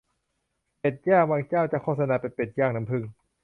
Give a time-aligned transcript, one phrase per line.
[0.79, 3.03] เป็ดย่าง บางเจ้าจะโฆษณาเป็นเป็ดย่างน้ำผึ้ง